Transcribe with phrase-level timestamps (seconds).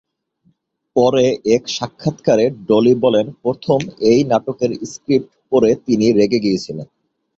[0.95, 1.25] পরে
[1.55, 6.87] এক সাক্ষাৎকারে ডলি বলেন প্রথমে এই নাটকের স্ক্রিপ্ট পড়ে তিনি রেগে গিয়েছিলেন।